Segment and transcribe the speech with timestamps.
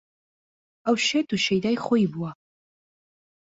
[0.85, 2.31] ئەو شێت و شەیدای خۆی بووە